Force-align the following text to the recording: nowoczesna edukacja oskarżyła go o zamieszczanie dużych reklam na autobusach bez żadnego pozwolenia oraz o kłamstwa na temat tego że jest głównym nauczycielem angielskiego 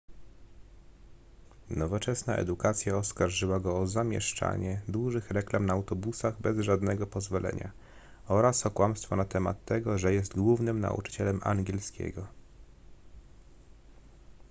nowoczesna 1.69 2.35
edukacja 2.35 2.97
oskarżyła 2.97 3.59
go 3.59 3.79
o 3.79 3.87
zamieszczanie 3.87 4.81
dużych 4.87 5.31
reklam 5.31 5.65
na 5.65 5.73
autobusach 5.73 6.41
bez 6.41 6.57
żadnego 6.59 7.07
pozwolenia 7.07 7.71
oraz 8.27 8.65
o 8.65 8.71
kłamstwa 8.71 9.15
na 9.15 9.25
temat 9.25 9.65
tego 9.65 9.97
że 9.97 10.13
jest 10.13 10.35
głównym 10.39 10.79
nauczycielem 10.79 11.39
angielskiego 11.43 12.27